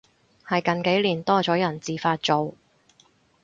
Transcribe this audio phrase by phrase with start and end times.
[0.47, 2.55] 係近幾年多咗人自發做